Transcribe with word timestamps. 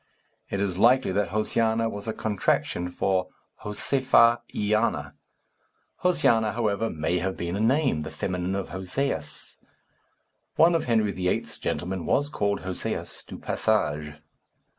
It 0.49 0.59
is 0.59 0.79
likely 0.79 1.11
that 1.11 1.29
Josiana 1.29 1.87
was 1.87 2.07
a 2.07 2.13
contraction 2.13 2.89
for 2.89 3.27
Josefa 3.61 4.41
y 4.51 4.73
Ana. 4.75 5.13
Josiana, 6.03 6.53
however, 6.55 6.89
may 6.89 7.19
have 7.19 7.37
been 7.37 7.55
a 7.55 7.59
name 7.59 8.01
the 8.01 8.09
feminine 8.09 8.55
of 8.55 8.71
Josias. 8.71 9.57
One 10.55 10.73
of 10.73 10.85
Henry 10.85 11.11
VIII.'s 11.11 11.59
gentlemen 11.59 12.07
was 12.07 12.29
called 12.29 12.63
Josias 12.63 13.23
du 13.27 13.37
Passage. 13.37 14.15